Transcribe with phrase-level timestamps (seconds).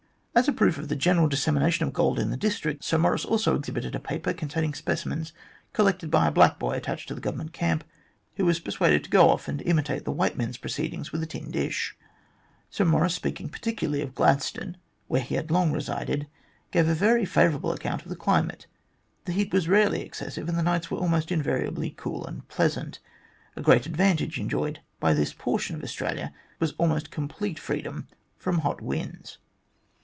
[0.33, 3.53] As a proof of the general dissemination of gold in the district, Sir Maurice also
[3.53, 5.33] exhibited a paper containing specimens
[5.73, 7.83] collected by a black boy attached to the Government Camp,
[8.37, 11.51] who was persuaded to go off and imitate the white men's proceedings with a tin
[11.51, 11.97] dish.
[12.69, 14.77] Sir Maurice, speaking particularly of Glad stone,
[15.07, 16.27] where he had long resided,
[16.71, 18.67] gave a very favourable account of the climate.
[19.25, 22.99] The heat was rarely excessive, and the nights were almost invariably cool and pleasant.
[23.57, 28.07] A great advantage enjoyed by this portion of Australia was almost complete freedom
[28.37, 29.37] from hot winds.